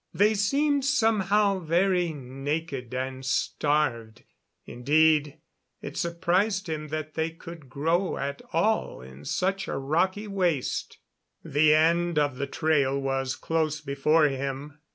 They 0.15 0.33
seemed 0.33 0.83
somehow 0.83 1.59
very 1.59 2.11
naked 2.11 2.91
and 2.91 3.23
starved 3.23 4.23
indeed, 4.65 5.37
it 5.79 5.95
surprised 5.95 6.67
him 6.67 6.87
that 6.87 7.13
they 7.13 7.29
could 7.29 7.69
grow 7.69 8.17
at 8.17 8.41
all 8.51 9.03
in 9.03 9.25
such 9.25 9.67
a 9.67 9.77
rocky 9.77 10.25
waste. 10.27 10.97
The 11.43 11.75
end 11.75 12.17
of 12.17 12.37
the 12.37 12.47
trail 12.47 12.99
was 12.99 13.35
close 13.35 13.79
before 13.79 14.25
him. 14.27 14.79